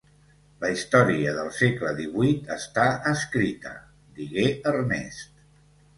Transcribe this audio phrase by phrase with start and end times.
[0.61, 3.77] La història del segle divuit està escrita,
[4.23, 5.37] digué Ernest.